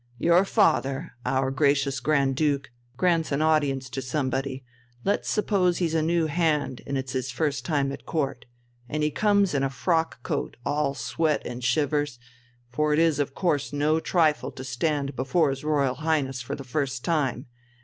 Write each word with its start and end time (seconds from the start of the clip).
Your 0.17 0.45
father, 0.45 1.11
our 1.27 1.51
gracious 1.51 1.99
Grand 1.99 2.35
Duke, 2.35 2.71
grants 2.97 3.31
an 3.31 3.43
audience 3.43 3.87
to 3.91 4.01
somebody, 4.01 4.63
let's 5.05 5.29
suppose 5.29 5.77
he's 5.77 5.93
a 5.93 6.01
new 6.01 6.25
hand 6.25 6.81
and 6.87 6.97
it's 6.97 7.13
his 7.13 7.29
first 7.29 7.65
time 7.65 7.91
at 7.91 8.03
Court. 8.07 8.45
And 8.89 9.03
he 9.03 9.11
comes 9.11 9.53
in 9.53 9.61
a 9.61 9.69
frock 9.69 10.23
coat 10.23 10.57
all 10.65 10.95
sweat 10.95 11.45
and 11.45 11.63
shivers, 11.63 12.17
for 12.67 12.93
it 12.93 12.97
is 12.97 13.19
of 13.19 13.35
course 13.35 13.71
no 13.73 13.99
trifle 13.99 14.49
to 14.53 14.63
stand 14.63 15.15
before 15.15 15.51
his 15.51 15.63
Royal 15.63 15.93
Highness 15.93 16.41
for 16.41 16.55
the 16.55 16.63
first 16.63 17.05
time. 17.05 17.45